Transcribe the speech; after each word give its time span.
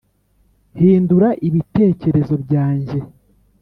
hindura 0.79 1.29
ibitekerezo 1.47 2.33
byanjye 2.43 2.97